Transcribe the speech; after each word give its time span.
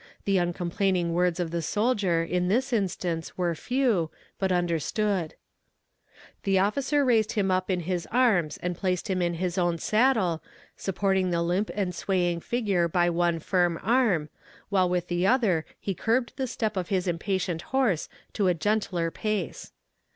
The 0.25 0.39
uncomplaining 0.39 1.13
words 1.13 1.39
of 1.39 1.51
the 1.51 1.61
soldier 1.61 2.23
in 2.23 2.47
this 2.47 2.73
instance 2.73 3.37
were 3.37 3.53
few, 3.53 4.09
but 4.39 4.51
understood. 4.51 5.35
"The 6.41 6.57
officer 6.57 7.05
raised 7.05 7.33
him 7.33 7.51
in 7.51 7.81
his 7.81 8.07
arms 8.11 8.57
and 8.63 8.75
placed 8.75 9.11
him 9.11 9.21
in 9.21 9.35
his 9.35 9.59
own 9.59 9.77
saddle, 9.77 10.41
supporting 10.75 11.29
the 11.29 11.43
limp 11.43 11.69
and 11.75 11.93
swaying 11.93 12.39
figure 12.39 12.87
by 12.87 13.11
one 13.11 13.37
firm 13.37 13.79
arm, 13.83 14.29
while 14.69 14.89
with 14.89 15.07
the 15.07 15.27
other 15.27 15.65
he 15.79 15.93
curbed 15.93 16.33
the 16.35 16.47
step 16.47 16.75
of 16.75 16.89
his 16.89 17.07
impatient 17.07 17.61
horse 17.61 18.09
to 18.33 18.47
a 18.47 18.55
gentler 18.55 19.11
pace. 19.11 19.71